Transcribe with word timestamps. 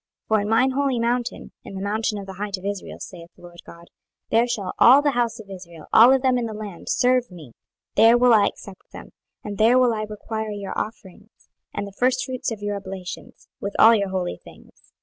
26:020:040 0.29 0.29
For 0.29 0.41
in 0.41 0.49
mine 0.49 0.71
holy 0.71 0.99
mountain, 0.99 1.51
in 1.63 1.75
the 1.75 1.79
mountain 1.83 2.17
of 2.17 2.25
the 2.25 2.33
height 2.41 2.57
of 2.57 2.65
Israel, 2.65 2.97
saith 2.99 3.29
the 3.35 3.43
Lord 3.43 3.59
GOD, 3.63 3.89
there 4.31 4.47
shall 4.47 4.73
all 4.79 5.03
the 5.03 5.11
house 5.11 5.39
of 5.39 5.47
Israel, 5.47 5.85
all 5.93 6.11
of 6.11 6.23
them 6.23 6.39
in 6.39 6.47
the 6.47 6.55
land, 6.55 6.89
serve 6.89 7.29
me: 7.29 7.51
there 7.93 8.17
will 8.17 8.33
I 8.33 8.47
accept 8.47 8.81
them, 8.91 9.11
and 9.43 9.59
there 9.59 9.77
will 9.77 9.93
I 9.93 10.01
require 10.05 10.49
your 10.49 10.75
offerings, 10.75 11.49
and 11.71 11.85
the 11.85 11.93
firstfruits 11.99 12.49
of 12.51 12.63
your 12.63 12.77
oblations, 12.77 13.47
with 13.59 13.75
all 13.77 13.93
your 13.95 14.09
holy 14.09 14.39
things. 14.43 14.91